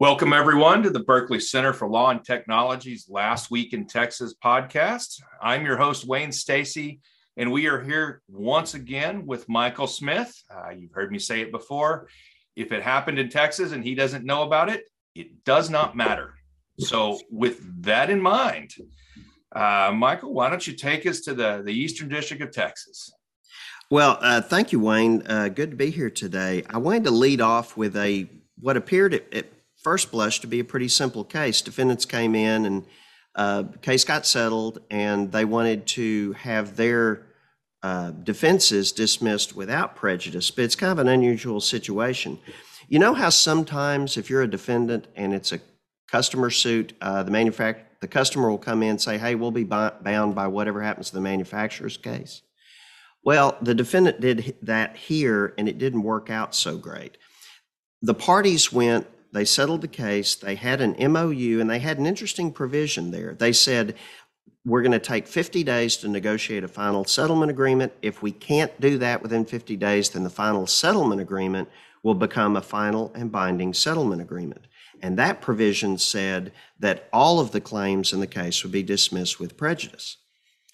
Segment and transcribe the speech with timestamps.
[0.00, 5.20] Welcome, everyone, to the Berkeley Center for Law and Technology's Last Week in Texas podcast.
[5.42, 7.00] I'm your host, Wayne Stacy,
[7.36, 10.32] and we are here once again with Michael Smith.
[10.48, 12.06] Uh, you've heard me say it before.
[12.54, 14.84] If it happened in Texas and he doesn't know about it,
[15.16, 16.34] it does not matter.
[16.78, 18.74] So, with that in mind,
[19.50, 23.10] uh, Michael, why don't you take us to the, the Eastern District of Texas?
[23.90, 25.26] Well, uh, thank you, Wayne.
[25.26, 26.62] Uh, good to be here today.
[26.70, 28.28] I wanted to lead off with a
[28.60, 29.57] what appeared at, at
[29.88, 31.62] first blush to be a pretty simple case.
[31.62, 32.84] Defendants came in and
[33.34, 37.24] uh, case got settled, and they wanted to have their
[37.82, 40.50] uh, defenses dismissed without prejudice.
[40.50, 42.38] But it's kind of an unusual situation.
[42.90, 45.60] You know how sometimes if you're a defendant and it's a
[46.06, 49.64] customer suit, uh, the manufacturer, the customer will come in and say, "Hey, we'll be
[49.64, 52.42] bound by whatever happens to the manufacturer's case."
[53.24, 57.16] Well, the defendant did that here, and it didn't work out so great.
[58.02, 60.34] The parties went they settled the case.
[60.34, 63.34] They had an MOU and they had an interesting provision there.
[63.34, 63.94] They said,
[64.64, 67.92] we're going to take 50 days to negotiate a final settlement agreement.
[68.02, 71.68] If we can't do that within 50 days, then the final settlement agreement
[72.02, 74.66] will become a final and binding settlement agreement.
[75.00, 79.38] And that provision said that all of the claims in the case would be dismissed
[79.38, 80.16] with prejudice.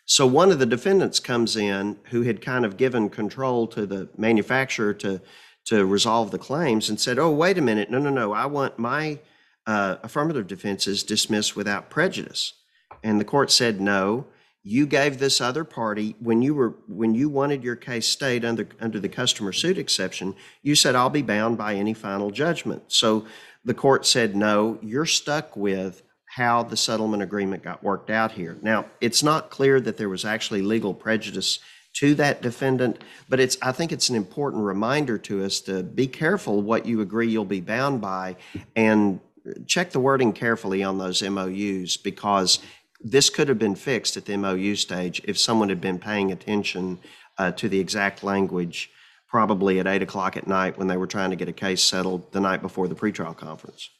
[0.06, 4.08] So one of the defendants comes in who had kind of given control to the
[4.16, 5.20] manufacturer to
[5.66, 8.78] to resolve the claims and said, oh, wait a minute, no, no, no, I want
[8.78, 9.18] my
[9.66, 12.52] uh, affirmative defenses dismissed without prejudice.
[13.02, 14.26] And the court said, no,
[14.62, 18.66] you gave this other party when you were when you wanted your case stayed under
[18.80, 23.26] under the customer suit exception you said i'll be bound by any final judgment so
[23.64, 24.78] the court said no.
[24.82, 28.58] You're stuck with how the settlement agreement got worked out here.
[28.60, 31.60] Now it's not clear that there was actually legal prejudice
[31.94, 33.02] to that defendant.
[33.28, 37.00] But it's I think it's an important reminder to us to be careful what you
[37.00, 38.36] agree you'll be bound by
[38.76, 39.20] and
[39.66, 42.60] check the wording carefully on those MOUs because
[43.00, 46.98] this could have been fixed at the MOU stage if someone had been paying attention
[47.38, 48.90] uh, to the exact language
[49.28, 52.30] probably at eight o'clock at night when they were trying to get a case settled
[52.32, 53.90] the night before the pretrial conference.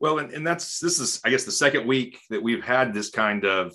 [0.00, 3.08] Well, and, and that's this is, I guess, the second week that we've had this
[3.08, 3.72] kind of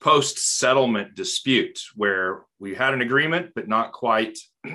[0.00, 4.38] post settlement dispute where we had an agreement but not quite.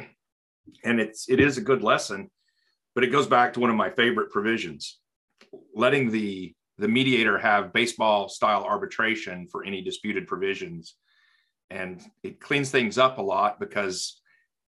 [0.86, 2.30] And it's it is a good lesson
[2.96, 5.00] but it goes back to one of my favorite provisions
[5.76, 10.96] letting the the mediator have baseball style arbitration for any disputed provisions.
[11.70, 14.20] And it cleans things up a lot because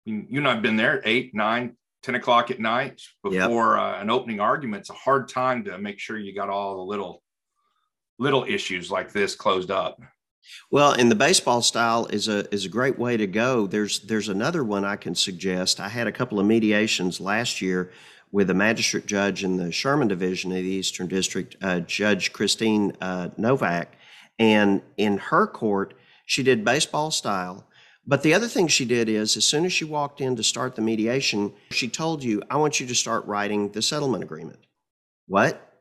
[0.04, 3.82] you and i've been there eight nine 10 o'clock at night before yep.
[3.82, 4.82] uh, an opening argument.
[4.82, 7.22] It's a hard time to make sure you got all the little
[8.18, 9.98] little issues like this closed up
[10.70, 13.66] well, and the baseball style is a is a great way to go.
[13.66, 15.80] There's there's another one I can suggest.
[15.80, 17.90] I had a couple of mediations last year
[18.32, 22.96] with a magistrate judge in the Sherman Division of the Eastern District, uh, Judge Christine
[23.00, 23.96] uh, Nowak,
[24.38, 25.94] and in her court
[26.26, 27.66] she did baseball style.
[28.06, 30.76] But the other thing she did is, as soon as she walked in to start
[30.76, 34.66] the mediation, she told you, "I want you to start writing the settlement agreement."
[35.26, 35.73] What?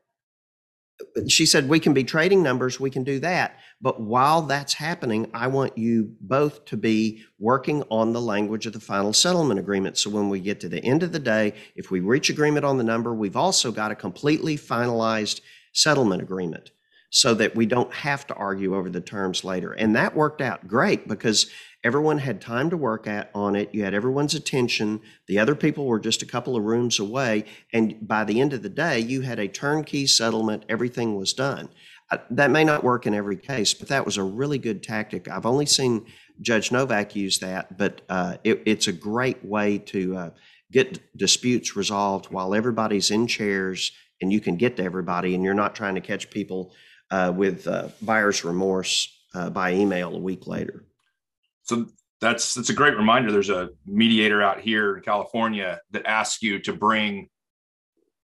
[1.27, 3.57] She said, We can be trading numbers, we can do that.
[3.81, 8.73] But while that's happening, I want you both to be working on the language of
[8.73, 9.97] the final settlement agreement.
[9.97, 12.77] So when we get to the end of the day, if we reach agreement on
[12.77, 15.41] the number, we've also got a completely finalized
[15.73, 16.71] settlement agreement
[17.09, 19.73] so that we don't have to argue over the terms later.
[19.73, 21.47] And that worked out great because
[21.83, 23.73] everyone had time to work at on it.
[23.73, 25.01] You had everyone's attention.
[25.27, 27.45] The other people were just a couple of rooms away.
[27.73, 30.63] And by the end of the day, you had a turnkey settlement.
[30.69, 31.69] Everything was done.
[32.09, 35.27] Uh, that may not work in every case, but that was a really good tactic.
[35.29, 36.05] I've only seen
[36.41, 40.29] Judge Nowak use that, but uh, it, it's a great way to uh,
[40.71, 45.53] get disputes resolved while everybody's in chairs and you can get to everybody and you're
[45.53, 46.73] not trying to catch people
[47.11, 49.09] uh, with uh, buyer's remorse
[49.51, 50.85] by email a week later.
[51.63, 51.87] So
[52.21, 53.31] that's that's a great reminder.
[53.31, 57.27] There's a mediator out here in California that asks you to bring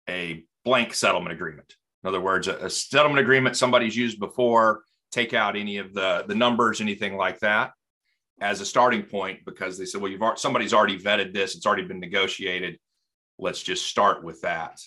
[0.09, 1.75] a blank settlement agreement.
[2.03, 4.83] In other words, a, a settlement agreement somebody's used before.
[5.11, 7.71] Take out any of the the numbers, anything like that,
[8.39, 11.55] as a starting point, because they said, well, you've somebody's already vetted this.
[11.55, 12.77] It's already been negotiated.
[13.37, 14.79] Let's just start with that.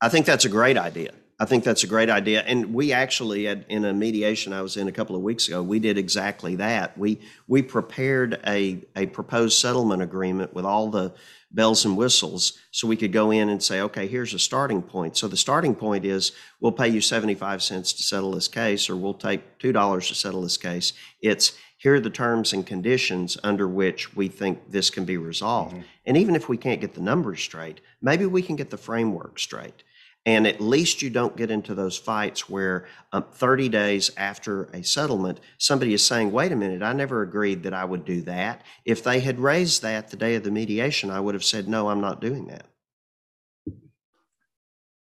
[0.00, 1.12] I think that's a great idea.
[1.40, 2.42] I think that's a great idea.
[2.42, 5.62] And we actually, had, in a mediation I was in a couple of weeks ago,
[5.62, 6.96] we did exactly that.
[6.96, 11.12] We we prepared a a proposed settlement agreement with all the
[11.50, 15.16] bells and whistles, so we could go in and say, okay, here's a starting point.
[15.16, 18.88] So the starting point is we'll pay you seventy five cents to settle this case,
[18.88, 20.92] or we'll take two dollars to settle this case.
[21.20, 25.74] It's here are the terms and conditions under which we think this can be resolved.
[25.74, 25.86] Mm-hmm.
[26.06, 29.38] And even if we can't get the numbers straight, maybe we can get the framework
[29.38, 29.82] straight
[30.26, 34.82] And at least you don't get into those fights where um, 30 days after a
[34.82, 38.62] settlement, somebody is saying, wait a minute, I never agreed that I would do that.
[38.86, 41.90] If they had raised that the day of the mediation, I would have said, no,
[41.90, 42.66] I'm not doing that.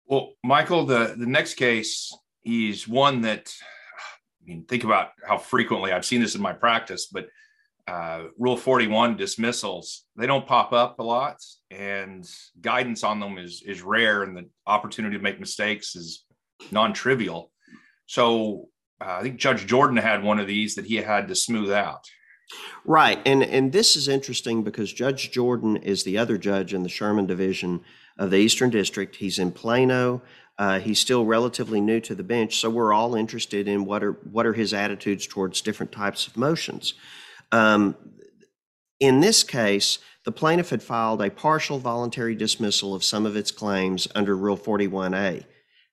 [0.05, 2.15] Well, Michael, the, the next case
[2.45, 3.53] is one that,
[4.43, 7.29] I mean, think about how frequently I've seen this in my practice, but
[7.87, 11.37] uh, Rule 41 dismissals, they don't pop up a lot,
[11.71, 12.29] and
[12.61, 16.25] guidance on them is is rare, and the opportunity to make mistakes is
[16.73, 17.53] non-trivial.
[18.07, 18.69] So
[19.01, 22.05] uh, I think Judge Jordan had one of these that he had to smooth out.
[22.85, 26.89] Right, and and this is interesting because Judge Jordan is the other judge in the
[26.89, 27.83] Sherman Division
[28.19, 29.17] of the Eastern District.
[29.17, 30.23] He's in Plano.
[30.59, 34.13] Uh, he's still relatively new to the bench, so we're all interested in what are
[34.13, 36.95] what are his attitudes towards different types of motions.
[37.53, 37.97] Um,
[39.01, 43.51] in this case, the plaintiff had filed a partial voluntary dismissal of some of its
[43.51, 45.45] claims under Rule 41A.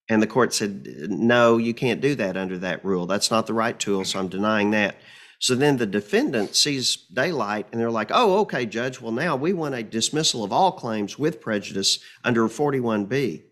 [0.09, 3.05] And the court said, no, you can't do that under that rule.
[3.05, 4.95] That's not the right tool, so I'm denying that.
[5.39, 9.53] So then the defendant sees daylight and they're like, oh, okay, judge, well, now we
[9.53, 13.44] want a dismissal of all claims with prejudice under 41B.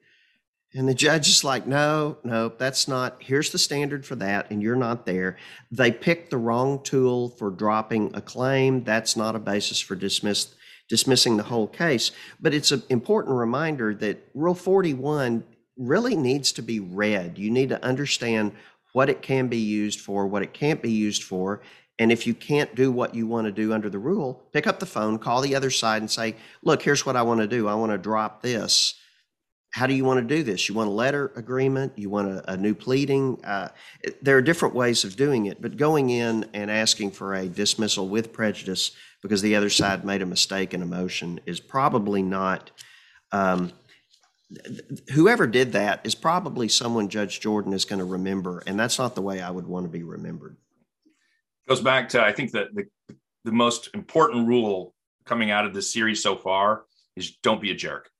[0.74, 4.64] And the judge is like, no, no, that's not, here's the standard for that, and
[4.64, 5.38] you're not there.
[5.70, 8.86] They picked the wrong tool for dropping a claim.
[8.86, 10.56] That's not a basis for dismiss,
[10.88, 12.12] dismissing the whole case.
[12.40, 15.44] But it's an important reminder that Rule 41
[15.76, 17.38] really needs to be read.
[17.38, 18.54] You need to understand
[18.94, 21.62] what it can be used for, what it can't be used for.
[22.00, 24.80] And if you can't do what you want to do under the rule, pick up
[24.80, 27.68] the phone, call the other side, and say, look, here's what I want to do.
[27.68, 28.96] I want to drop this
[29.72, 30.68] how do you want to do this?
[30.68, 31.94] You want a letter agreement?
[31.96, 33.44] You want a, a new pleading?
[33.44, 33.70] Uh,
[34.22, 38.10] there are different ways of doing it, but going in and asking for a dismissal
[38.10, 38.92] with prejudice
[39.22, 42.72] because the other side made a mistake in a motion is probably not.
[43.32, 43.72] Um,
[45.14, 49.16] whoever did that is probably someone Judge Jordan is going to remember, and that's not
[49.16, 50.58] the way I would want to be remembered.
[51.68, 52.86] Goes back to I think that the
[53.46, 54.94] the most important rule
[55.26, 56.84] coming out of this series so far
[57.16, 58.11] is don't be a jerk.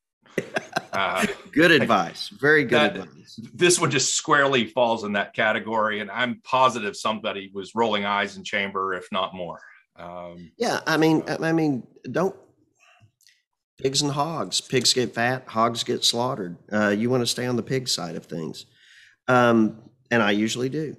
[0.94, 2.30] Uh, good advice.
[2.30, 3.40] Very good that, advice.
[3.54, 8.38] This one just squarely falls in that category, and I'm positive somebody was rolling eyes
[8.38, 9.60] in chamber, if not more.
[9.96, 12.36] Um, yeah, I mean, I mean, don't
[13.78, 14.62] pigs and hogs.
[14.62, 16.58] Pigs get fat, hogs get slaughtered.
[16.72, 18.66] Uh, you want to stay on the pig side of things,
[19.28, 20.96] um, and I usually do.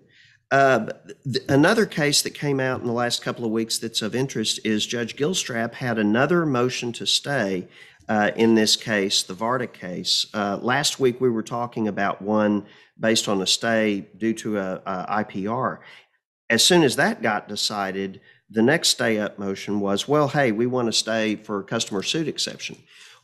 [0.51, 0.91] Uh,
[1.25, 4.61] th- another case that came out in the last couple of weeks that's of interest
[4.65, 10.27] is Judge Gilstrap had another motion to stay uh, in this case, the Varda case.
[10.35, 12.67] Uh, last week we were talking about one
[12.99, 15.79] based on a stay due to a, a, IPR.
[16.51, 18.21] As soon as that got decided,
[18.51, 22.29] the next stay up motion was, well, hey, we want to stay for customer suit
[22.29, 22.77] exception.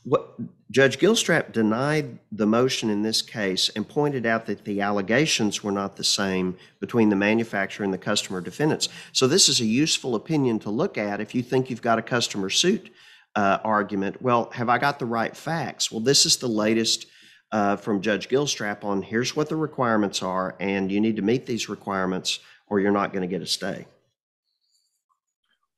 [0.03, 0.35] What
[0.71, 5.71] Judge Gilstrap denied the motion in this case and pointed out that the allegations were
[5.71, 8.89] not the same between the manufacturer and the customer defendants.
[9.11, 12.03] So this is a useful opinion to look at if you think you've got a
[12.03, 12.89] customer suit
[13.35, 14.21] uh, argument.
[14.21, 15.91] Well, have I got the right facts?
[15.91, 17.07] Well, this is the latest
[17.51, 21.45] uh, from Judge Gilstrap on here's what the requirements are, and you need to meet
[21.45, 23.85] these requirements or you're not going to get a stay.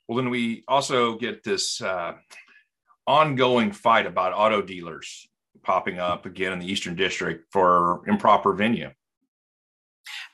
[0.07, 2.15] Well, then we also get this uh,
[3.07, 5.27] ongoing fight about auto dealers
[5.63, 8.89] popping up again in the Eastern District for improper venue.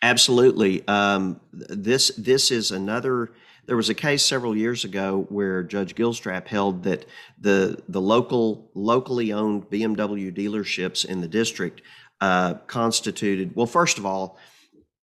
[0.01, 0.87] Absolutely.
[0.87, 3.31] Um, this this is another
[3.67, 7.05] there was a case several years ago where Judge Gilstrap held that
[7.39, 11.81] the the local locally owned BMW dealerships in the district
[12.21, 13.67] uh, constituted well.
[13.67, 14.37] First of all,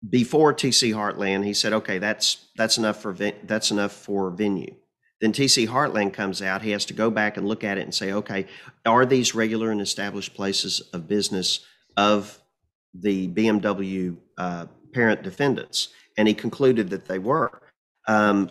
[0.09, 3.15] before TC Heartland, he said, "Okay, that's that's enough for
[3.45, 4.75] that's enough for venue."
[5.23, 6.63] Then TC Heartland comes out.
[6.63, 8.47] He has to go back and look at it and say, "Okay,
[8.85, 11.61] are these regular and established places of business
[11.97, 12.39] of
[12.93, 15.89] the BMW uh, parent defendants?"
[16.19, 17.63] And he concluded that they were.
[18.07, 18.51] Um,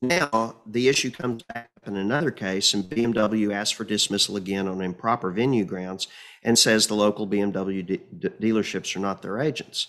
[0.00, 4.80] now the issue comes back in another case, and BMW asks for dismissal again on
[4.80, 6.06] improper venue grounds
[6.42, 9.88] and says the local BMW de- dealerships are not their agents.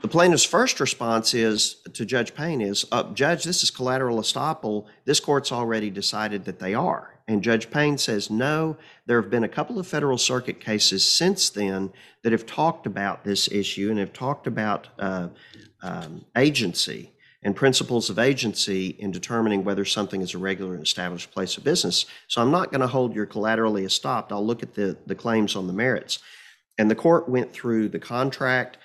[0.00, 4.86] The plaintiff's first response is to Judge Payne is, uh, Judge, this is collateral estoppel.
[5.04, 7.20] This court's already decided that they are.
[7.26, 8.76] And Judge Payne says, no,
[9.06, 11.90] there have been a couple of federal circuit cases since then
[12.22, 15.28] that have talked about this issue and have talked about uh,
[15.82, 17.13] um, agency
[17.44, 21.64] and principles of agency in determining whether something is a regular and established place of
[21.64, 22.06] business.
[22.26, 24.32] So I'm not going to hold your collaterally estopped.
[24.32, 26.20] I'll look at the, the claims on the merits.
[26.78, 28.78] And the court went through the contract,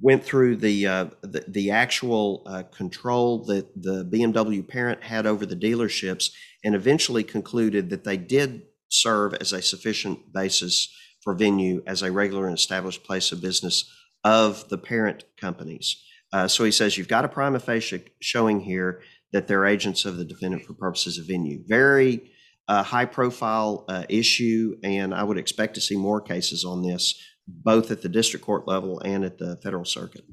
[0.00, 5.46] went through the uh, the, the, actual uh, control that the BMW parent had over
[5.46, 6.32] the dealerships,
[6.64, 12.10] and eventually concluded that they did serve as a sufficient basis for venue as a
[12.10, 13.92] regular and established place of business
[14.24, 16.02] of the parent companies.
[16.32, 20.16] Uh, so he says you've got a prima facie showing here that they're agents of
[20.16, 21.62] the defendant for purposes of venue.
[21.66, 22.30] Very
[22.66, 27.14] uh, high profile uh, issue, and I would expect to see more cases on this,
[27.46, 30.24] both at the district court level and at the federal circuit.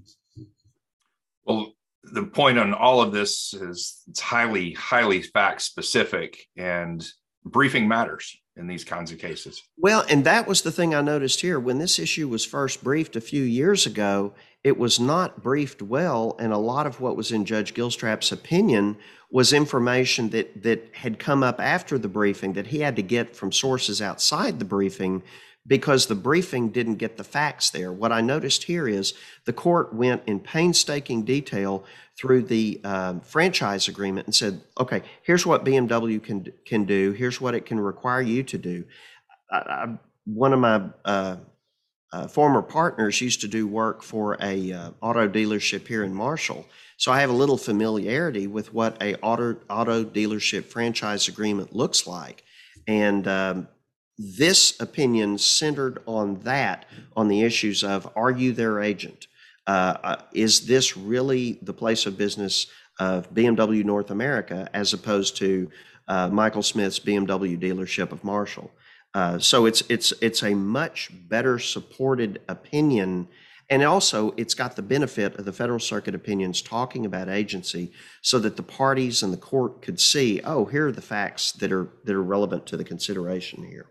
[1.45, 1.73] Well,
[2.03, 7.05] the point on all of this is it's highly, highly fact specific, and
[7.45, 9.63] briefing matters in these kinds of cases.
[9.77, 11.59] Well, and that was the thing I noticed here.
[11.59, 14.33] When this issue was first briefed a few years ago,
[14.63, 18.97] it was not briefed well, and a lot of what was in Judge Gilstrap's opinion
[19.29, 23.35] was information that that had come up after the briefing that he had to get
[23.35, 25.21] from sources outside the briefing
[25.67, 27.91] because the briefing didn't get the facts there.
[27.91, 29.13] What I noticed here is
[29.45, 31.83] the court went in painstaking detail
[32.17, 37.41] through the uh, franchise agreement and said, okay, here's what BMW can, can do, here's
[37.41, 38.85] what it can require you to do.
[39.51, 41.37] I, I, one of my uh,
[42.13, 46.65] uh, former partners used to do work for a uh, auto dealership here in Marshall.
[46.97, 52.07] So I have a little familiarity with what a auto, auto dealership franchise agreement looks
[52.07, 52.43] like.
[52.87, 53.67] And um,
[54.17, 59.27] this opinion centered on that, on the issues of are you their agent?
[59.67, 62.67] Uh, uh, is this really the place of business
[62.99, 65.69] of BMW North America as opposed to
[66.07, 68.71] uh, Michael Smith's BMW dealership of Marshall?
[69.13, 73.27] Uh, so it's it's it's a much better supported opinion,
[73.69, 77.91] and also it's got the benefit of the Federal Circuit opinions talking about agency,
[78.21, 81.71] so that the parties and the court could see, oh, here are the facts that
[81.71, 83.87] are that are relevant to the consideration here.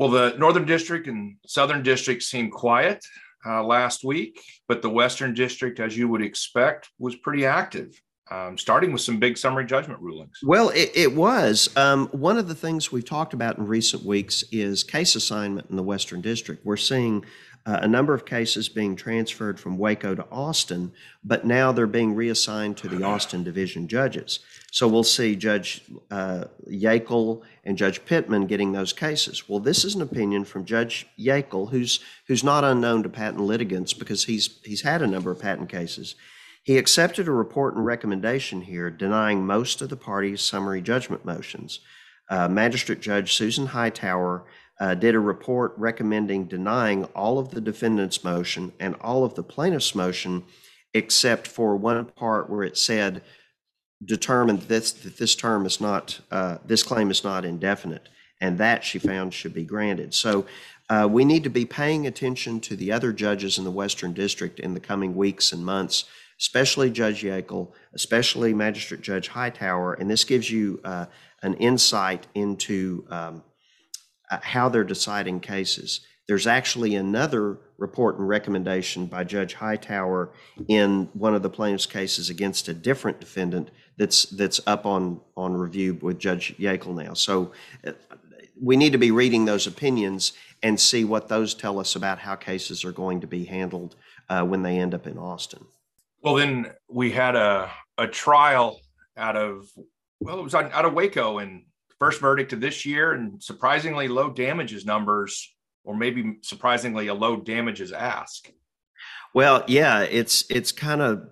[0.00, 3.04] Well, the Northern District and Southern District seemed quiet
[3.44, 8.00] uh, last week, but the Western District, as you would expect, was pretty active.
[8.30, 10.38] Um, starting with some big summary judgment rulings.
[10.42, 11.68] Well, it, it was.
[11.76, 15.76] Um, one of the things we've talked about in recent weeks is case assignment in
[15.76, 16.64] the Western District.
[16.64, 17.24] We're seeing
[17.66, 22.14] uh, a number of cases being transferred from Waco to Austin, but now they're being
[22.14, 24.40] reassigned to the Austin division judges.
[24.72, 29.48] So we'll see Judge uh, Yeakel and Judge Pitman getting those cases.
[29.48, 33.92] Well, this is an opinion from Judge Yeakel, who's who's not unknown to patent litigants
[33.92, 36.14] because he's he's had a number of patent cases.
[36.62, 41.80] He accepted a report and recommendation here denying most of the parties' summary judgment motions.
[42.28, 44.44] Uh, Magistrate Judge Susan Hightower
[44.80, 49.94] did a report recommending denying all of the defendant's motion and all of the plaintiff's
[49.94, 50.42] motion,
[50.94, 53.22] except for one part where it said,
[54.04, 58.08] determined this, that this term is not, uh, this claim is not indefinite,
[58.40, 60.14] and that she found should be granted.
[60.14, 60.46] So
[60.88, 64.58] uh, we need to be paying attention to the other judges in the Western District
[64.58, 66.06] in the coming weeks and months,
[66.40, 71.04] especially Judge Yeakel, especially Magistrate Judge Hightower, and this gives you uh,
[71.42, 73.49] an insight into um, uh,
[74.30, 76.00] how they're deciding cases.
[76.28, 80.30] There's actually another report and recommendation by Judge Hightower
[80.68, 85.54] in one of the plaintiff's cases against a different defendant that's that's up on on
[85.54, 87.14] review with Judge Yeakel now.
[87.14, 87.52] So
[87.84, 87.92] uh,
[88.60, 90.32] we need to be reading those opinions
[90.62, 93.96] and see what those tell us about how cases are going to be handled
[94.28, 95.64] uh, when they end up in Austin.
[96.22, 98.80] Well, then we had a a trial
[99.16, 99.68] out of
[100.20, 101.64] well, it was out of Waco and
[102.00, 105.54] first verdict of this year and surprisingly low damages numbers
[105.84, 108.50] or maybe surprisingly a low damages ask.
[109.34, 111.28] Well yeah it's it's kind of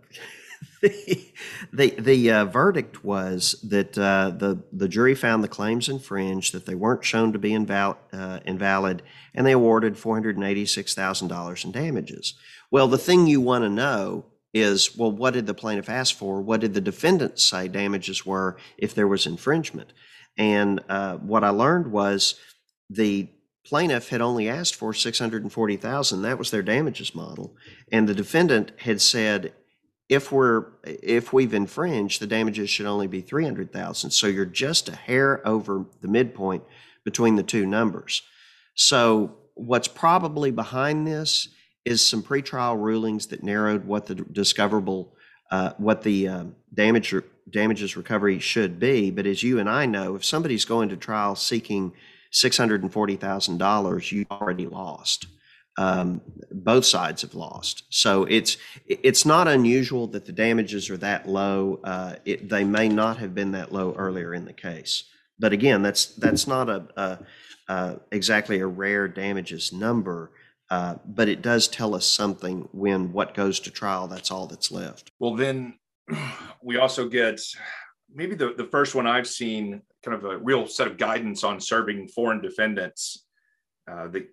[0.83, 6.67] the the uh, verdict was that uh, the the jury found the claims infringed that
[6.67, 9.03] they weren't shown to be inval- uh, invalid
[9.35, 12.35] and they awarded $486,000 in damages.
[12.71, 16.43] Well the thing you want to know is well what did the plaintiff ask for?
[16.43, 19.93] What did the defendant say damages were if there was infringement
[20.39, 22.37] and uh, what I learned was
[22.89, 23.29] the
[23.67, 26.23] plaintiff had only asked for 640,000.
[26.23, 27.55] That was their damages model.
[27.93, 29.53] And the defendant had said,
[30.09, 34.11] if we're if we've infringed, the damages should only be 300,000.
[34.11, 36.63] So you're just a hair over the midpoint
[37.05, 38.23] between the two numbers.
[38.75, 41.49] So what's probably behind this
[41.85, 45.15] is some pretrial rulings that narrowed what the discoverable
[45.51, 47.15] uh, what the um, damage
[47.51, 49.11] damages recovery should be.
[49.11, 51.93] But as you and I know, if somebody's going to trial seeking
[52.33, 55.27] $640,000, you already lost.
[55.79, 57.85] Um, both sides have lost.
[57.91, 61.79] So it's it's not unusual that the damages are that low.
[61.85, 65.05] Uh, it, they may not have been that low earlier in the case.
[65.39, 67.19] But again, that's that's not a, a,
[67.73, 70.33] a exactly a rare damages number.
[70.69, 74.09] Uh, but it does tell us something when what goes to trial.
[74.09, 75.13] That's all that's left.
[75.21, 75.79] Well, then
[76.63, 77.41] we also get
[78.13, 81.61] maybe the, the first one I've seen kind of a real set of guidance on
[81.61, 83.25] serving foreign defendants.
[83.91, 84.27] Uh, the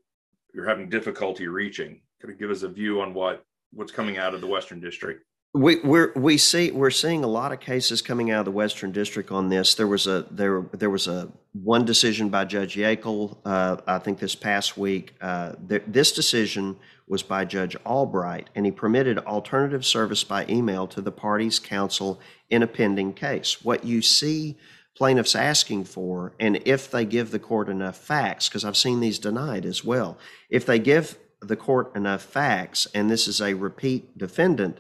[0.54, 2.02] you're having difficulty reaching.
[2.22, 5.22] Could you give us a view on what what's coming out of the Western District?
[5.56, 8.92] We we're, we see we're seeing a lot of cases coming out of the Western
[8.92, 9.74] District on this.
[9.74, 14.20] There was a there there was a one decision by Judge Yeakel, uh, I think
[14.20, 15.16] this past week.
[15.22, 16.76] Uh, th- this decision
[17.08, 22.20] was by Judge Albright, and he permitted alternative service by email to the parties' counsel
[22.50, 23.64] in a pending case.
[23.64, 24.58] What you see
[24.94, 29.20] plaintiffs asking for, and if they give the court enough facts, because I've seen these
[29.20, 30.18] denied as well,
[30.50, 34.80] if they give the court enough facts, and this is a repeat defendant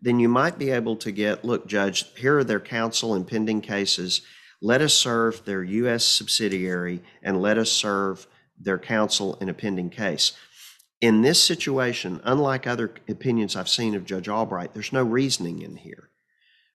[0.00, 3.60] then you might be able to get, look, Judge, here are their counsel in pending
[3.60, 4.22] cases.
[4.60, 6.04] Let us serve their U.S.
[6.04, 8.26] subsidiary and let us serve
[8.58, 10.32] their counsel in a pending case.
[11.00, 15.76] In this situation, unlike other opinions I've seen of Judge Albright, there's no reasoning in
[15.76, 16.10] here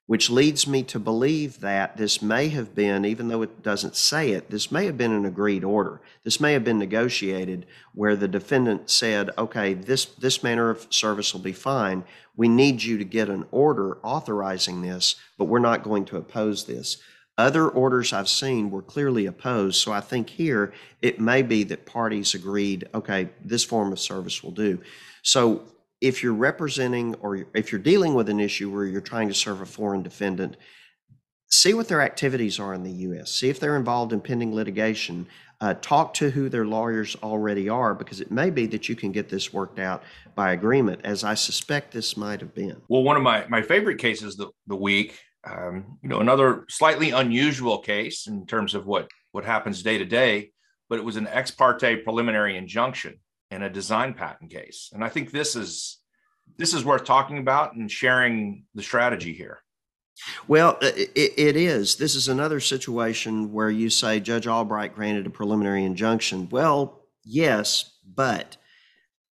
[0.08, 4.32] which leads me to believe that this may have been, even though it doesn't say
[4.32, 6.02] it, this may have been an agreed order.
[6.24, 11.34] This may have been negotiated where the defendant said, okay, this, this manner of service
[11.34, 12.04] will be fine.
[12.36, 16.66] We need you to get an order authorizing this, but we're not going to oppose
[16.66, 16.98] this.
[17.38, 21.86] Other orders I've seen were clearly opposed, so I think here it may be that
[21.86, 24.80] parties agreed, okay, this form of service will do.
[25.24, 25.64] So
[26.02, 29.62] if you're representing or if you're dealing with an issue where you're trying to serve
[29.62, 30.58] a foreign defendant,
[31.48, 33.32] see what their activities are in the U.S.
[33.32, 35.28] See if they're involved in pending litigation.
[35.62, 39.12] Uh, talk to who their lawyers already are because it may be that you can
[39.12, 40.02] get this worked out
[40.34, 42.82] by agreement, as I suspect this might have been.
[42.90, 47.12] Well, one of my, my favorite cases the, the week, um, you know, another slightly
[47.12, 50.52] unusual case in terms of what, what happens day to day,
[50.90, 53.20] but it was an ex parte preliminary injunction
[53.52, 54.90] in a design patent case.
[54.94, 56.00] And I think this is
[56.58, 59.60] this is worth talking about and sharing the strategy here.
[60.48, 61.96] Well, uh, it, it is.
[61.96, 66.50] This is another situation where you say Judge Albright granted a preliminary injunction.
[66.50, 68.58] Well, yes, but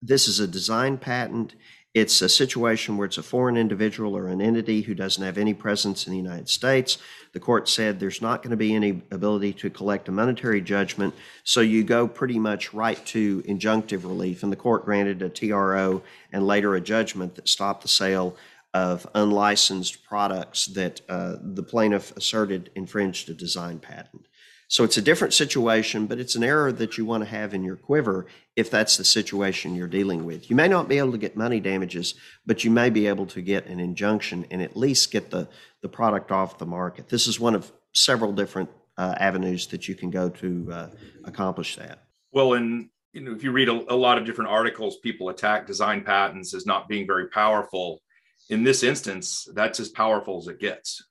[0.00, 1.54] this is a design patent.
[1.94, 5.54] It's a situation where it's a foreign individual or an entity who doesn't have any
[5.54, 6.98] presence in the United States.
[7.32, 11.14] The court said there's not going to be any ability to collect a monetary judgment,
[11.44, 14.42] so you go pretty much right to injunctive relief.
[14.42, 18.36] And the court granted a TRO and later a judgment that stopped the sale
[18.74, 24.27] of unlicensed products that uh, the plaintiff asserted infringed a design patent.
[24.68, 27.64] So it's a different situation, but it's an error that you want to have in
[27.64, 30.50] your quiver if that's the situation you're dealing with.
[30.50, 33.40] You may not be able to get money damages, but you may be able to
[33.40, 35.48] get an injunction and at least get the,
[35.80, 37.08] the product off the market.
[37.08, 40.90] This is one of several different uh, avenues that you can go to uh,
[41.24, 42.04] accomplish that.
[42.32, 45.66] Well, and you know, if you read a, a lot of different articles, people attack
[45.66, 48.02] design patents as not being very powerful.
[48.50, 51.02] In this instance, that's as powerful as it gets.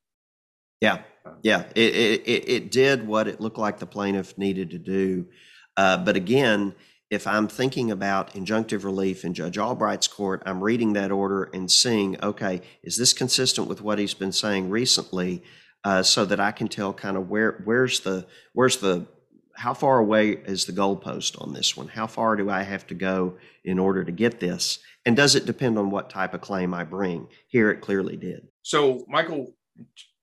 [0.79, 1.01] Yeah,
[1.43, 5.27] yeah, it, it, it did what it looked like the plaintiff needed to do.
[5.75, 6.73] Uh, but again,
[7.09, 11.71] if I'm thinking about injunctive relief in Judge Albright's court, I'm reading that order and
[11.71, 15.43] seeing, okay, is this consistent with what he's been saying recently,
[15.83, 19.07] uh, so that I can tell kind of where where's the where's the
[19.55, 21.87] how far away is the goalpost on this one?
[21.87, 24.79] How far do I have to go in order to get this?
[25.05, 27.27] And does it depend on what type of claim I bring?
[27.47, 28.49] Here, it clearly did.
[28.61, 29.53] So, Michael,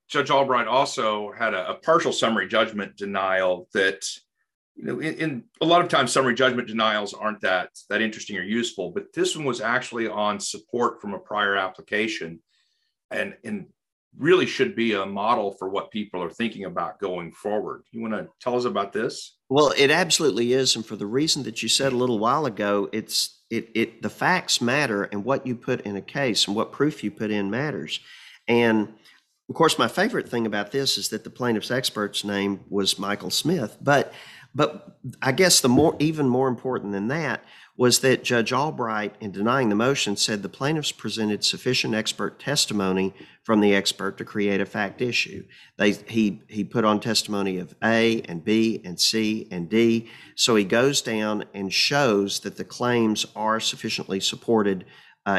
[0.07, 4.05] Judge Albright also had a, a partial summary judgment denial that,
[4.75, 8.37] you know, in, in, a lot of times summary judgment denials aren't that that interesting
[8.37, 12.39] or useful, but this one was actually on support from a prior application,
[13.09, 13.67] and and
[14.17, 17.83] really should be a model for what people are thinking about going forward.
[17.91, 19.37] You want to tell us about this?
[19.49, 22.89] Well, it absolutely is, and for the reason that you said a little while ago,
[22.91, 26.71] it's it it the facts matter, and what you put in a case and what
[26.71, 27.99] proof you put in matters,
[28.47, 28.93] and
[29.47, 33.29] of course, my favorite thing about this is that the plaintiff's expert's name was Michael
[33.29, 33.77] Smith.
[33.79, 34.13] But,
[34.55, 37.43] but I guess the more, even more important than that,
[37.77, 43.13] was that Judge Albright, in denying the motion, said the plaintiffs presented sufficient expert testimony
[43.43, 45.45] from the expert to create a fact issue.
[45.77, 50.09] They, he, he put on testimony of A and B and C and D.
[50.35, 54.85] So he goes down and shows that the claims are sufficiently supported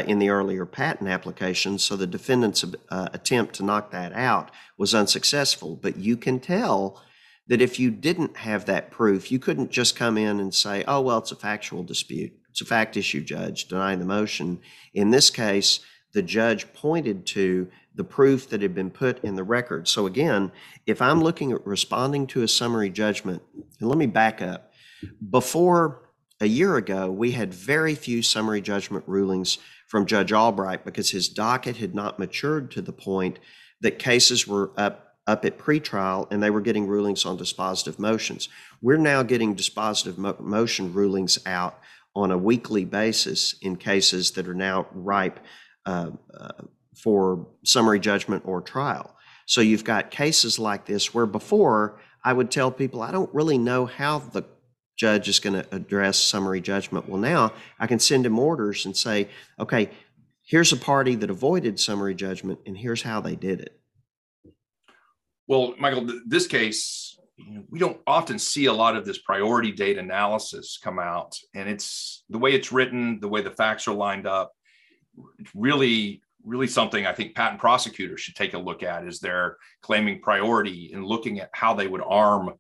[0.07, 1.79] in the earlier patent application.
[1.79, 5.77] So the defendant's uh, attempt to knock that out was unsuccessful.
[5.77, 7.03] But you can tell
[7.49, 11.01] that if you didn't have that proof, you couldn't just come in and say, oh,
[11.01, 12.33] well, it's a factual dispute.
[12.51, 14.61] It's a fact issue, judge, denying the motion.
[14.95, 15.81] In this case,
[16.13, 19.87] the judge pointed to the proof that had been put in the record.
[19.89, 20.51] So again,
[20.87, 23.43] if I'm looking at responding to a summary judgment,
[23.81, 24.73] and let me back up.
[25.31, 26.03] Before
[26.41, 31.29] a year ago, we had very few summary judgment rulings from Judge Albright because his
[31.29, 33.39] docket had not matured to the point
[33.81, 38.49] that cases were up up at pretrial and they were getting rulings on dispositive motions.
[38.81, 41.81] We're now getting dispositive mo- motion rulings out
[42.15, 45.41] on a weekly basis in cases that are now ripe
[45.85, 46.49] uh, uh,
[46.95, 49.17] for summary judgment or trial.
[49.47, 53.59] So you've got cases like this where before I would tell people I don't really
[53.59, 54.45] know how the
[54.97, 57.09] judge is going to address summary judgment.
[57.09, 59.29] Well, now I can send him orders and say,
[59.61, 59.91] okay,
[60.43, 63.79] here's a party that avoided summary judgment and here's how they did it.
[65.47, 67.19] Well, Michael, this case,
[67.69, 71.39] we don't often see a lot of this priority date analysis come out.
[71.55, 74.53] And it's the way it's written, the way the facts are lined up,
[75.39, 79.57] it's really, really something I think patent prosecutors should take a look at is they're
[79.83, 82.55] claiming priority and looking at how they would arm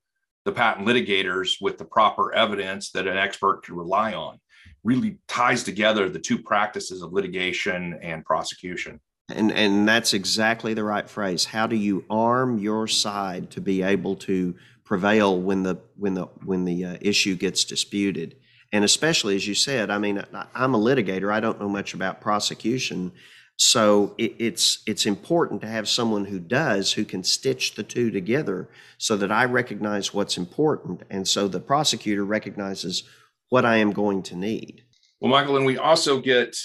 [0.46, 4.38] the patent litigators with the proper evidence that an expert could rely on
[4.84, 9.00] really ties together the two practices of litigation and prosecution.
[9.28, 11.44] And and that's exactly the right phrase.
[11.44, 14.54] How do you arm your side to be able to
[14.84, 18.36] prevail when the when the when the uh, issue gets disputed?
[18.72, 20.22] And especially as you said, I mean,
[20.54, 21.32] I'm a litigator.
[21.32, 23.10] I don't know much about prosecution,
[23.56, 28.10] so it, it's it's important to have someone who does, who can stitch the two
[28.10, 33.04] together, so that I recognize what's important, and so the prosecutor recognizes
[33.48, 34.84] what I am going to need.
[35.20, 36.56] Well, Michael, and we also get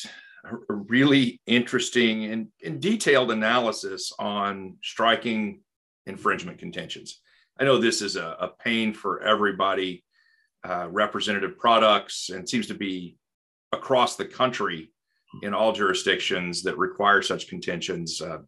[0.44, 5.62] a really interesting and, and detailed analysis on striking
[6.08, 7.22] infringement contentions.
[7.60, 10.04] I know this is a, a pain for everybody,
[10.68, 13.18] uh, representative products, and seems to be
[13.72, 14.92] across the country
[15.42, 18.22] in all jurisdictions that require such contentions.
[18.22, 18.40] Uh,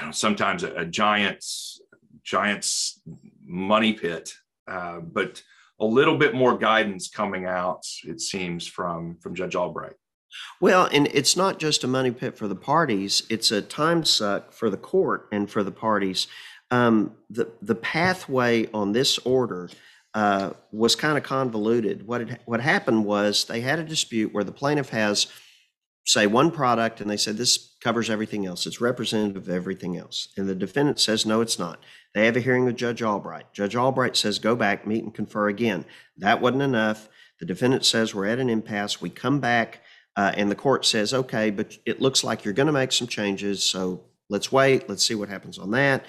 [0.00, 1.80] know, sometimes a, a giant's
[2.22, 3.00] giant's
[3.44, 4.34] money pit,
[4.68, 5.42] uh, but
[5.80, 9.94] a little bit more guidance coming out, it seems, from from Judge Albright.
[10.60, 14.52] Well, and it's not just a money pit for the parties; it's a time suck
[14.52, 16.26] for the court and for the parties.
[16.70, 19.68] Um, the the pathway on this order
[20.14, 22.06] uh, was kind of convoluted.
[22.06, 25.26] What what happened was they had a dispute where the plaintiff has
[26.04, 28.66] say one product and they said this covers everything else.
[28.66, 30.28] It's representative of everything else.
[30.36, 31.80] And the defendant says, no, it's not.
[32.14, 33.52] They have a hearing with Judge Albright.
[33.52, 35.84] Judge Albright says, go back, meet and confer again.
[36.18, 37.08] That wasn't enough.
[37.40, 39.00] The defendant says, we're at an impasse.
[39.00, 39.80] We come back
[40.16, 43.06] uh, and the court says, okay, but it looks like you're going to make some
[43.06, 43.62] changes.
[43.62, 44.88] So let's wait.
[44.88, 46.04] Let's see what happens on that.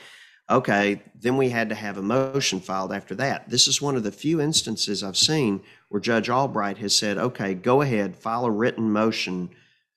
[0.49, 3.49] Okay, then we had to have a motion filed after that.
[3.49, 7.53] This is one of the few instances I've seen where Judge Albright has said, okay,
[7.53, 9.49] go ahead, file a written motion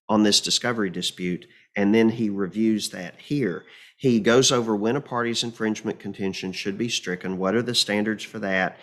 [0.09, 3.65] on this discovery dispute, and then he reviews that here.
[3.97, 8.25] He goes over when a party's infringement contention should be stricken, what are the standards
[8.25, 8.79] for that,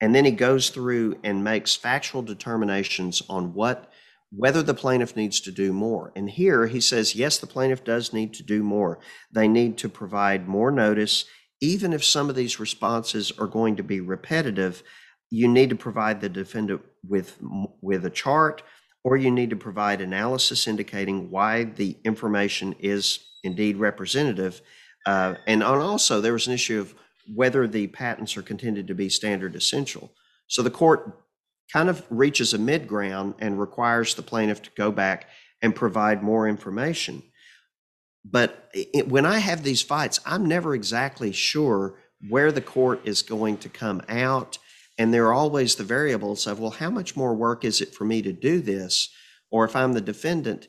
[0.00, 3.92] and then he goes through and makes factual determinations on what
[4.30, 6.12] whether the plaintiff needs to do more.
[6.14, 8.98] And here he says, yes, the plaintiff does need to do more.
[9.32, 11.24] They need to provide more notice.
[11.60, 14.82] Even if some of these responses are going to be repetitive,
[15.30, 17.38] you need to provide the defendant with,
[17.80, 18.62] with a chart
[19.08, 24.60] or you need to provide analysis indicating why the information is indeed representative.
[25.06, 26.94] Uh, and also, there was an issue of
[27.34, 30.12] whether the patents are contended to be standard essential.
[30.46, 31.24] So the court
[31.72, 35.28] kind of reaches a mid ground and requires the plaintiff to go back
[35.62, 37.22] and provide more information.
[38.26, 41.94] But it, when I have these fights, I'm never exactly sure
[42.28, 44.58] where the court is going to come out
[44.98, 48.04] and there are always the variables of, well, how much more work is it for
[48.04, 49.08] me to do this?
[49.50, 50.66] Or if I'm the defendant,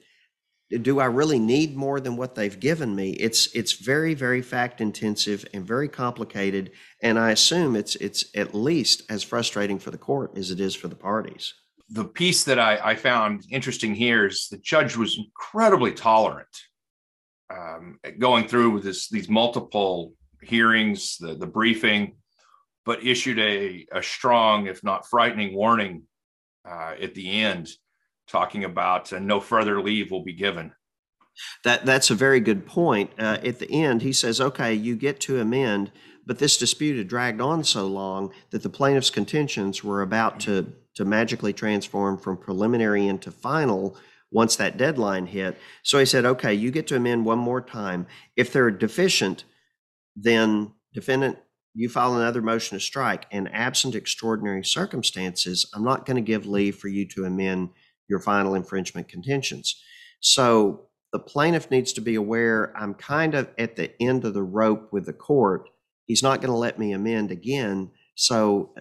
[0.69, 3.11] do I really need more than what they've given me?
[3.13, 8.53] It's it's very very fact intensive and very complicated, and I assume it's it's at
[8.53, 11.55] least as frustrating for the court as it is for the parties.
[11.89, 16.55] The piece that I, I found interesting here is the judge was incredibly tolerant,
[17.49, 20.13] um, going through this these multiple
[20.43, 22.18] hearings, the the briefing,
[22.89, 26.07] but issued a, a strong, if not frightening, warning
[26.67, 27.69] uh, at the end,
[28.27, 30.71] talking about uh, no further leave will be given.
[31.63, 33.11] That that's a very good point.
[33.19, 35.91] Uh, at the end, he says, "Okay, you get to amend,
[36.25, 40.73] but this dispute had dragged on so long that the plaintiff's contentions were about to
[40.95, 43.95] to magically transform from preliminary into final."
[44.31, 45.57] Once that deadline hit.
[45.81, 48.05] So he said, okay, you get to amend one more time.
[48.35, 49.43] If they're deficient,
[50.15, 51.39] then defendant
[51.79, 56.45] you file another motion to strike, and absent extraordinary circumstances, I'm not going to give
[56.45, 57.69] leave for you to amend
[58.09, 59.81] your final infringement contentions.
[60.19, 64.43] So the plaintiff needs to be aware I'm kind of at the end of the
[64.43, 65.69] rope with the court.
[66.05, 67.91] He's not going to let me amend again.
[68.15, 68.75] So,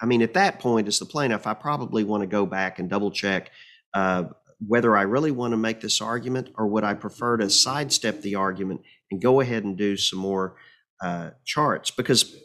[0.00, 2.88] I mean, at that point, as the plaintiff, I probably want to go back and
[2.88, 3.50] double check
[3.94, 4.26] uh,
[4.64, 8.36] whether I really want to make this argument or would I prefer to sidestep the
[8.36, 10.54] argument and go ahead and do some more
[11.02, 12.36] uh, charts because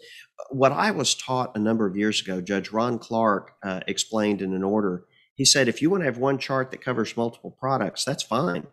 [0.50, 4.54] what I was taught a number of years ago, Judge Ron Clark uh, explained in
[4.54, 5.06] an order.
[5.36, 8.68] He said, if you want to have one chart that covers multiple products, that's fine.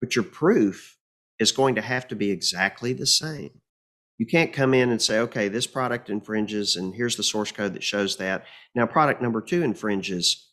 [0.00, 0.98] But your proof
[1.38, 3.50] is going to have to be exactly the same.
[4.18, 7.74] You can't come in and say, okay, this product infringes, and here's the source code
[7.74, 8.44] that shows that.
[8.74, 10.48] Now, product number two infringes.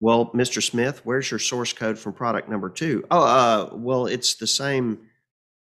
[0.00, 0.62] Well, Mr.
[0.62, 3.04] Smith, where's your source code from product number two?
[3.10, 4.98] Oh, uh, well, it's the same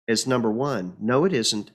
[0.09, 0.97] as number one.
[1.01, 1.71] No, it isn't.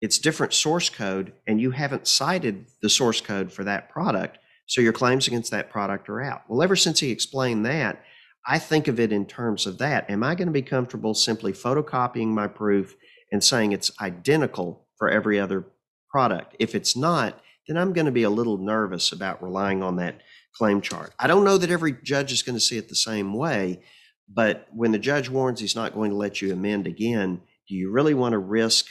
[0.00, 4.38] It's different source code, and you haven't cited the source code for that product.
[4.66, 6.42] So your claims against that product are out.
[6.48, 8.02] Well, ever since he explained that,
[8.46, 10.08] I think of it in terms of that.
[10.08, 12.96] Am I going to be comfortable simply photocopying my proof
[13.30, 15.66] and saying it's identical for every other
[16.08, 16.56] product?
[16.58, 20.20] If it's not, then I'm going to be a little nervous about relying on that
[20.54, 21.12] claim chart.
[21.18, 23.82] I don't know that every judge is going to see it the same way,
[24.28, 27.90] but when the judge warns he's not going to let you amend again, do you
[27.90, 28.86] really want to risk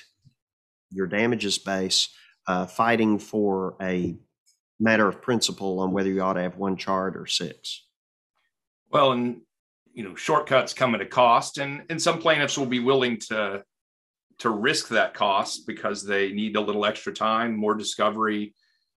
[0.91, 2.10] your damages base
[2.47, 4.15] uh, fighting for a
[4.80, 7.86] matter of principle on whether you ought to have one chart or six?
[8.89, 9.41] Well, and
[9.93, 13.63] you know, shortcuts come at a cost, and and some plaintiffs will be willing to
[14.39, 18.56] to risk that cost because they need a little extra time, more discovery,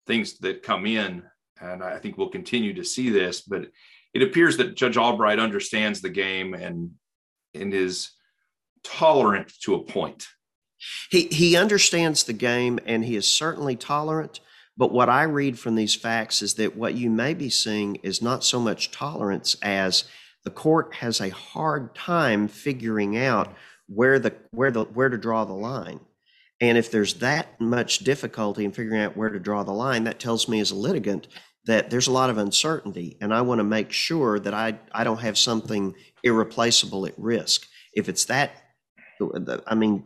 [0.06, 1.24] things that come in.
[1.62, 3.68] And I think we'll continue to see this, but
[4.14, 6.92] it appears that Judge Albright understands the game and
[7.54, 8.12] and is
[8.84, 10.28] tolerant to a point.
[11.10, 14.40] He he understands the game and he is certainly tolerant.
[14.78, 18.22] But what I read from these facts is that what you may be seeing is
[18.22, 20.06] not so much tolerance as
[20.46, 23.54] the court has a hard time figuring out
[23.88, 26.00] where the where the where to draw the line.
[26.62, 30.20] And if there's that much difficulty in figuring out where to draw the line, that
[30.20, 31.28] tells me as a litigant
[31.66, 35.04] that there's a lot of uncertainty and I want to make sure that I I
[35.04, 37.68] don't have something irreplaceable at risk.
[37.94, 38.52] If it's that
[39.68, 40.06] I mean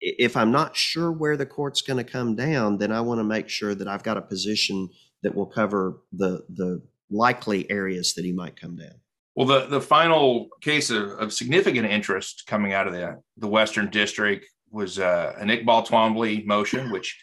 [0.00, 3.24] if I'm not sure where the court's going to come down, then I want to
[3.24, 4.88] make sure that I've got a position
[5.22, 9.00] that will cover the the likely areas that he might come down.
[9.34, 13.88] Well, the, the final case of, of significant interest coming out of the, the Western
[13.88, 17.16] District was uh, an Iqbal Twombly motion, which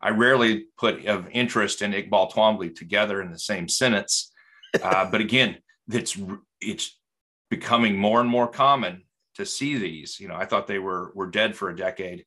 [0.00, 4.32] I rarely put of interest and Iqbal Twombly together in the same sentence.
[4.82, 5.58] Uh, but again,
[5.90, 6.16] it's
[6.60, 6.98] it's
[7.50, 9.02] becoming more and more common
[9.36, 10.20] to see these.
[10.20, 12.24] You know, I thought they were were dead for a decade,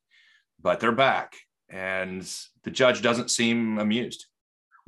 [0.60, 1.36] but they're back,
[1.68, 2.28] and
[2.64, 4.26] the judge doesn't seem amused.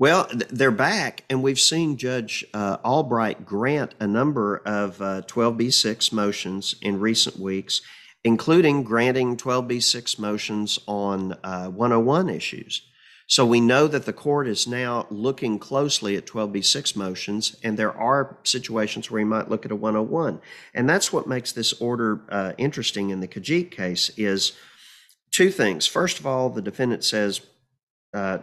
[0.00, 6.12] Well, they're back, and we've seen Judge uh, Albright grant a number of uh, 12b6
[6.12, 7.81] motions in recent weeks,
[8.22, 12.83] including granting 12b6 motions on uh, 101 issues.
[13.30, 17.92] So we know that the court is now looking closely at 12b6 motions, and there
[17.92, 20.40] are situations where he might look at a 101.
[20.72, 24.54] And that's what makes this order uh, interesting in the Kajeet case is
[25.30, 25.86] two things.
[25.86, 27.42] First of all, the defendant says,
[28.14, 28.38] uh,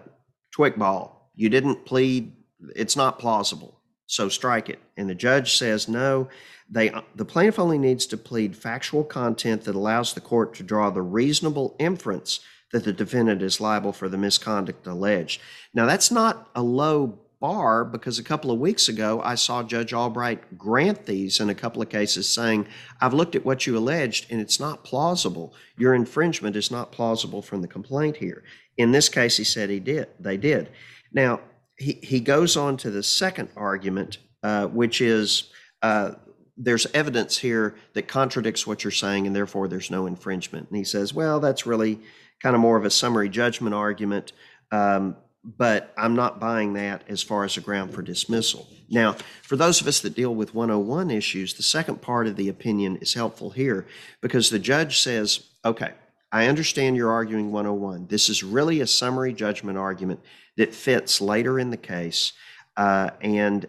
[0.55, 2.33] Twiqbal, you didn't plead,
[2.75, 4.79] it's not plausible, so strike it.
[4.97, 6.29] And the judge says, no,
[6.69, 10.91] they, the plaintiff only needs to plead factual content that allows the court to draw
[10.91, 12.39] the reasonable inference
[12.75, 15.39] that the defendant is liable for the misconduct alleged.
[15.73, 19.93] Now, that's not a low bar because a couple of weeks ago I saw Judge
[19.93, 22.67] Albright grant these in a couple of cases saying,
[22.99, 25.53] I've looked at what you alleged and it's not plausible.
[25.77, 28.43] Your infringement is not plausible from the complaint here.
[28.75, 30.09] In this case, he said he did.
[30.19, 30.69] They did.
[31.13, 31.39] Now,
[31.77, 35.49] he, he goes on to the second argument, uh, which is
[35.81, 36.15] uh,
[36.57, 40.67] there's evidence here that contradicts what you're saying, and therefore there's no infringement.
[40.67, 42.01] And he says, well, that's really
[42.41, 44.33] kind of more of a summary judgment argument,
[44.71, 48.67] um, but I'm not buying that as far as a ground for dismissal.
[48.89, 52.49] Now, for those of us that deal with 101 issues, the second part of the
[52.49, 53.85] opinion is helpful here
[54.21, 55.93] because the judge says, okay,
[56.31, 58.07] I understand you're arguing 101.
[58.07, 60.19] This is really a summary judgment argument
[60.57, 62.33] that fits later in the case.
[62.75, 63.65] Uh, and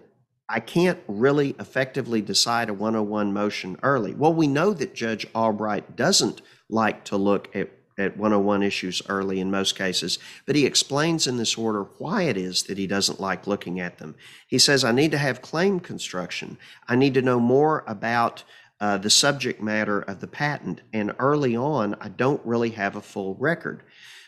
[0.49, 4.15] I can't really effectively decide a 101 motion early.
[4.15, 9.41] Well, we know that Judge Albright doesn't like to look at, at 101 issues early
[9.41, 13.21] in most cases, but he explains in this order why it is that he doesn't
[13.21, 14.15] like looking at them.
[14.47, 16.59] He says, I need to have claim construction.
[16.89, 18.45] I need to know more about
[18.81, 20.83] uh, the subject matter of the patent.
[20.93, 23.83] And early on, I don't really have a full record.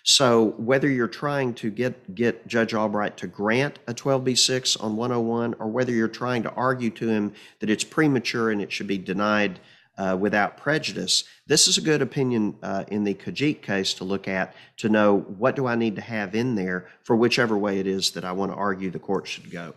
[0.05, 5.57] So whether you're trying to get get Judge Albright to grant a 12b6 on 101,
[5.59, 8.97] or whether you're trying to argue to him that it's premature and it should be
[8.97, 9.61] denied
[9.99, 14.29] uh, without prejudice, this is a good opinion uh, in the Kajeet case to look
[14.29, 17.87] at to know what do I need to have in there for whichever way it
[17.87, 19.75] is that I want to argue the court should go.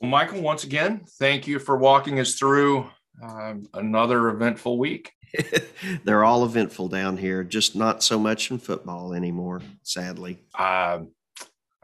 [0.00, 2.88] Well, Michael, once again, thank you for walking us through
[3.22, 5.12] um, another eventful week.
[6.04, 10.38] They're all eventful down here, just not so much in football anymore, sadly.
[10.54, 11.00] Uh,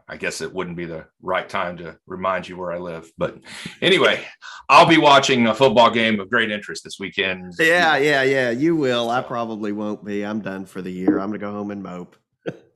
[0.07, 3.11] I guess it wouldn't be the right time to remind you where I live.
[3.17, 3.39] But
[3.81, 4.23] anyway,
[4.69, 7.53] I'll be watching a football game of great interest this weekend.
[7.57, 8.51] Yeah, yeah, yeah.
[8.51, 9.09] You will.
[9.09, 10.23] I probably won't be.
[10.23, 11.17] I'm done for the year.
[11.17, 12.15] I'm going to go home and mope.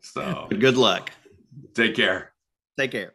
[0.01, 1.11] So good luck.
[1.75, 2.33] take care.
[2.77, 3.13] Take care.